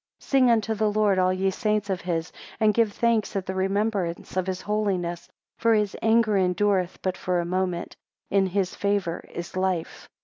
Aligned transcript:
7 0.19 0.29
"Sing 0.29 0.49
unto 0.49 0.73
the 0.73 0.89
Lord, 0.91 1.19
all 1.19 1.31
ye 1.31 1.51
saints 1.51 1.87
of 1.87 2.01
his, 2.01 2.31
and 2.59 2.73
give 2.73 2.91
thanks 2.91 3.35
at 3.35 3.45
the 3.45 3.53
remembrance 3.53 4.35
of 4.35 4.47
his 4.47 4.63
holiness, 4.63 5.29
for 5.59 5.75
his 5.75 5.95
anger 6.01 6.35
endureth 6.39 6.97
but 7.03 7.15
for 7.15 7.39
a 7.39 7.45
moment; 7.45 7.95
in 8.31 8.47
his 8.47 8.73
favour 8.73 9.23
is 9.31 9.55
life." 9.55 10.09